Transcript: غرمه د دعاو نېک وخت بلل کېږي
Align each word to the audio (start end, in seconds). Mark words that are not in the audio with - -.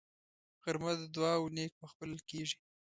غرمه 0.61 0.91
د 0.99 1.01
دعاو 1.15 1.53
نېک 1.55 1.73
وخت 1.81 1.95
بلل 1.99 2.21
کېږي 2.29 2.57